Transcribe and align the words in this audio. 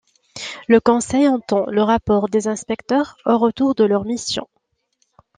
Le 0.67 0.79
conseil 0.79 1.27
entend 1.27 1.67
le 1.67 1.83
rapport 1.83 2.27
des 2.27 2.47
inspecteurs, 2.47 3.17
au 3.27 3.37
retour 3.37 3.75
de 3.75 3.83
leur 3.83 4.03
mission. 4.03 4.47